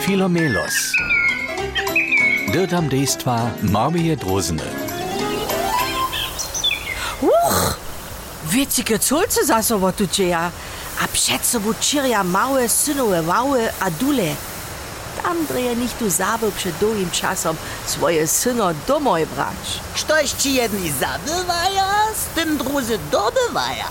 Filomelos. 0.00 0.96
Dirdam 2.52 2.88
dejstva 2.88 3.50
Marmie 3.62 4.16
Drosene. 4.16 4.64
Huch! 7.20 7.76
Witzige 8.50 8.98
Zulze 8.98 9.44
za 9.44 9.62
so 9.62 9.80
wo 9.80 9.92
du 9.92 10.06
dzeja. 10.06 10.50
Abschätze, 11.04 11.60
wo 11.60 11.74
tschiria 11.74 12.24
maue, 12.24 12.68
synowe 12.68 13.22
waue, 13.22 13.72
adule. 13.80 14.36
Dann 15.22 15.46
drehe 15.46 15.76
nicht 15.76 16.00
du 16.00 16.10
zabył 16.10 16.50
przed 16.50 16.78
długim 16.78 17.10
czasom 17.10 17.56
swoje 17.86 18.26
syno 18.26 18.74
domoj 18.86 19.26
brać. 19.26 19.80
Ktoś 19.94 20.30
ci 20.30 20.54
jedni 20.54 20.90
zabywaja, 20.90 21.88
z 22.14 22.34
tym 22.34 22.56
druzy 22.56 22.98
dobywaja. 23.10 23.88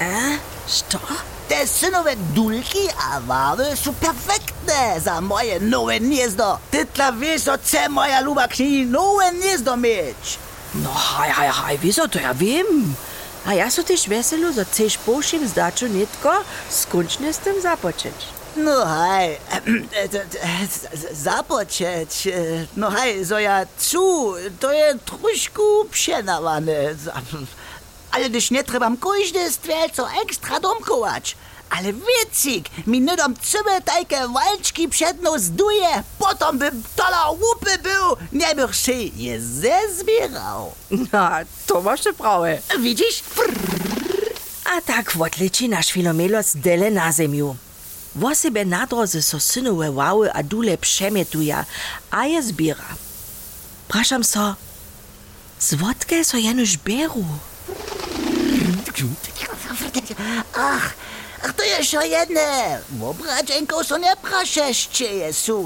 E? 0.00 0.38
Te 1.48 1.66
synowe 1.66 2.16
dulki 2.16 2.88
a 3.12 3.20
wawy 3.20 3.76
są 3.76 3.94
perfektne 3.94 5.00
za 5.00 5.20
moje 5.20 5.60
nowe 5.60 6.00
gniezdo. 6.00 6.58
Ty 6.70 6.86
tla 6.86 7.12
wiesz, 7.12 7.42
co 7.42 7.58
chce 7.58 7.88
moja 7.88 8.20
luba 8.20 8.48
kni 8.48 8.86
nowe 8.86 9.32
gniezdo 9.32 9.76
mieć. 9.76 10.38
No 10.74 10.90
haj, 10.90 11.30
haj, 11.30 11.48
haj, 11.48 11.78
wieso 11.78 12.08
to 12.08 12.18
ja 12.18 12.34
wiem. 12.34 12.94
A 13.46 13.54
ja 13.54 13.70
so 13.70 13.82
też 13.82 14.08
weselu, 14.08 14.52
że 14.52 14.64
chcesz 14.64 14.98
poszim 14.98 15.48
zdaczu 15.48 15.86
nitko 15.86 16.32
skończnie 16.70 17.32
z 17.32 17.38
tym 17.38 17.62
zapocząć. 17.62 18.14
No 18.56 18.86
haj, 18.86 19.38
započeć, 21.28 22.28
no 22.76 22.90
haj, 22.90 23.24
zo 23.24 23.38
ja 23.38 23.66
cu, 23.78 24.34
to 24.60 24.72
je 24.72 24.94
trošku 25.04 25.62
przenawane. 25.90 26.94
Ale 28.14 28.30
gdyż 28.30 28.50
nie 28.50 28.64
trebam 28.64 28.96
każdy 28.96 29.52
stwielco 29.52 30.08
ekstra 30.22 30.60
domkować. 30.60 31.36
Ale 31.70 31.92
wiecik, 31.92 32.86
mi 32.86 33.00
nie 33.00 33.16
dom 33.16 33.34
cymy 33.42 33.82
tajke 33.84 34.28
walczki 34.28 34.88
przed 34.88 35.22
nos 35.22 35.42
duje, 35.42 36.02
potom 36.18 36.58
by 36.58 36.70
tola 36.96 37.30
łupy 37.30 37.78
był, 37.82 38.16
nie 38.32 38.54
bych 38.54 38.76
się 38.76 38.92
je 38.92 39.40
zezbierał. 39.40 40.72
No, 40.90 41.28
to 41.66 41.82
masz 41.82 42.00
prawe. 42.18 42.58
Widzisz? 42.80 43.22
A 44.64 44.80
tak 44.80 45.12
odleci 45.20 45.68
nasz 45.68 45.92
Filomelos 45.92 46.56
dele 46.56 46.90
na 46.90 47.12
ziemiu. 47.12 47.56
Wo 48.14 48.34
sebe 48.34 48.64
na 48.64 48.86
drodze 48.86 49.22
so 49.22 49.40
synowe 49.40 49.92
wały 49.92 50.32
a 50.32 50.42
dule 50.42 50.78
przemietuja, 50.78 51.64
a 52.10 52.26
je 52.26 52.42
zbiera. 52.42 52.88
Praszam 53.88 54.24
so, 54.24 54.54
zwodkę 55.60 56.24
so 56.24 56.36
jenuż 56.36 56.76
Ach, 60.54 60.94
ach 61.44 61.52
to 61.52 61.62
jeszcze 61.62 62.08
jedne. 62.08 62.80
Wobraczенko 62.90 63.84
so 63.84 63.98
nie 63.98 64.16
praszeszcze 64.16 65.04
jesu. 65.04 65.60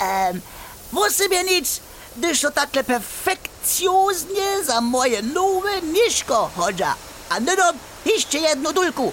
um, 0.00 0.40
wo 0.92 1.10
sobie 1.10 1.44
nic, 1.44 1.80
gdyż 2.16 2.40
to 2.40 2.50
takle 2.50 2.84
perfekcjoznie 2.84 4.64
za 4.64 4.80
moje 4.80 5.22
nowe 5.22 5.82
niszko 5.82 6.50
chodza. 6.56 6.94
A 7.28 7.38
nie 7.38 7.56
dom 7.56 7.76
jeszcze 8.06 8.38
jedną 8.38 8.72
dulku. 8.72 9.12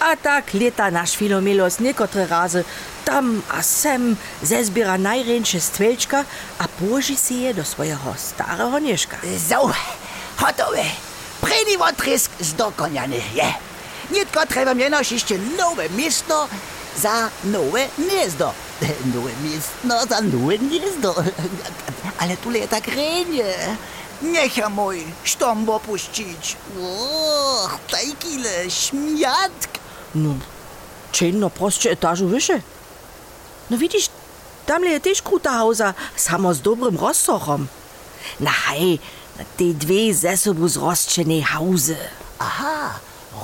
A 0.00 0.16
tak 0.16 0.54
leta 0.54 0.90
nasz 0.90 1.16
Filomelos 1.16 1.80
niekotre 1.80 2.26
razy 2.26 2.64
tam 3.08 3.42
a 3.48 3.62
sem 3.62 4.16
zezbiera 4.42 4.98
najręcze 4.98 5.60
stwelczka, 5.60 6.24
a 6.58 6.68
położy 6.68 7.16
si 7.16 7.40
je 7.40 7.54
do 7.54 7.64
swojego 7.64 8.14
starego 8.16 8.78
nieszka. 8.78 9.16
So, 9.48 9.72
gotowe. 10.40 11.07
Preni 11.40 11.78
wotrysk 11.78 12.30
zdokoniany 12.40 13.20
je. 13.34 13.54
Nitko 14.10 14.46
treba 14.46 14.72
jeno 14.72 14.98
jeszcze 14.98 15.38
nowe 15.38 15.88
miasto 15.90 16.48
za 16.96 17.30
nowe 17.44 17.88
gniezdo. 17.98 18.52
Nowe 19.14 19.30
miasto 19.42 20.06
za 20.08 20.20
nowe 20.20 20.58
gniezdo. 20.58 21.14
Ale 22.20 22.36
tu 22.36 22.50
leta 22.50 22.80
krenie. 22.80 23.76
Niech 24.22 24.70
mój 24.70 25.04
sztomb 25.24 25.68
opuścić. 25.68 26.56
Och, 26.82 27.78
tajkile, 27.90 28.70
śmiatk. 28.70 29.78
No, 30.14 30.34
czynno 31.12 31.50
prostsze 31.50 31.90
etażu 31.90 32.28
wyżej. 32.28 32.62
No 33.70 33.78
widzisz, 33.78 34.08
tam 34.66 34.84
je 34.84 35.00
też 35.00 35.22
kruta 35.22 35.50
hausa, 35.50 35.94
samo 36.16 36.54
z 36.54 36.60
dobrym 36.60 36.96
rozsochom. 36.96 37.66
Na 38.40 38.50
hej, 38.50 38.98
te 39.56 39.64
dwie 39.74 40.14
ze 40.14 40.36
sobą 40.36 40.68
zrozczene 40.68 41.42
hauzy. 41.42 41.96
Aha, 42.38 42.98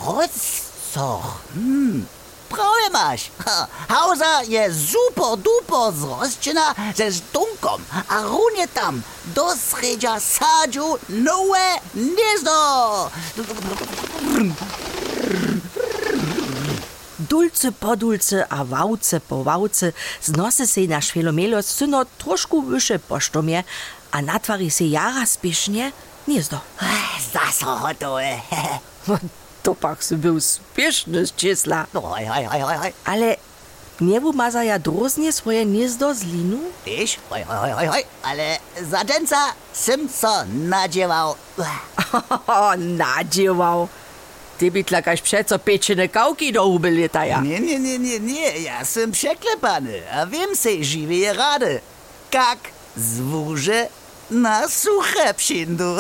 Rostoch. 0.07 1.43
Hmm. 1.55 2.07
Prawie 2.49 2.91
masz. 2.93 3.31
Ha, 3.45 3.67
Hausa 3.89 4.43
je 4.43 4.75
super 4.75 5.37
duper 5.37 5.93
zrozčena 5.93 6.75
ze 6.97 7.13
stunkom, 7.13 7.83
a 8.09 8.23
runie 8.23 8.69
tam 8.69 9.03
do 9.35 9.57
sredzia 9.57 10.21
sadziu 10.21 10.99
nowe 11.09 11.81
gniezdo. 11.95 13.11
Dulce 17.19 17.73
po 17.73 17.97
dulce 17.97 18.47
a 18.49 18.65
wałce 18.65 19.21
po 19.21 19.45
wałce 19.45 19.93
znosy 20.23 20.67
se 20.67 20.81
nasz 20.81 21.11
Filomelos 21.11 21.67
syno 21.67 22.05
troszkę 22.19 22.63
wyżej 22.63 22.99
posztomie, 22.99 23.65
a 24.15 24.23
natwari 24.23 24.71
se 24.71 24.85
jara 24.85 25.27
spiesznie 25.27 25.93
gniezdo. 26.27 26.61
Zaso 27.33 27.79
gotowe. 27.83 28.41
To 29.63 29.75
pak 29.75 30.05
si 30.05 30.17
był 30.17 30.41
spieszny 30.41 31.27
z 31.27 31.33
czysla. 31.33 31.87
No, 31.95 32.01
hoj, 32.01 32.27
hoj, 32.27 32.45
hoj, 32.45 32.61
hoj, 32.61 32.77
hoj. 32.77 32.93
Ale 33.05 33.37
nie 34.01 34.21
maza 34.21 34.65
ja 34.65 34.79
droznie 34.79 35.33
swoje 35.33 35.67
gniezdo 35.67 36.15
z 36.15 36.23
linu? 36.23 36.59
Wiesz, 36.87 37.17
hoj, 37.31 37.43
hoj, 37.43 37.71
hoj, 37.71 37.87
hoj, 37.87 38.05
ale 38.23 38.59
za 38.83 39.05
dżęca 39.05 39.37
sim 39.73 40.09
so 40.09 40.45
nadziewał. 40.55 41.35
Nadziewał. 42.79 43.89
Ty 44.59 44.71
by 44.71 44.85
tlakaś 44.85 45.23
przeco 45.23 45.59
pieczene 45.59 46.09
kałki 46.09 46.53
do 46.53 46.63
huby 46.65 46.91
letaja. 46.91 47.41
Nie, 47.41 47.61
nie, 47.61 47.79
nie, 47.79 47.99
nie, 47.99 48.21
nie, 48.21 48.59
ja 48.59 48.85
sam 48.85 49.13
przeklepany, 49.13 50.03
a 50.13 50.27
wiem 50.27 50.57
se 50.57 50.85
żywie 50.85 51.33
rady. 51.33 51.81
Jak 52.33 52.59
z 52.97 53.21
wórze 53.21 53.89
na 54.31 54.69
suche 54.69 55.35
przyjdą. 55.35 55.97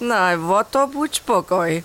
No, 0.00 0.38
wo 0.38 0.64
to 0.64 0.88
budź 0.88 1.20
pokoj. 1.20 1.82